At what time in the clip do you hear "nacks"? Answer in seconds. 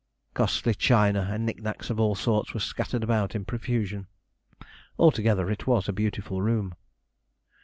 1.61-1.91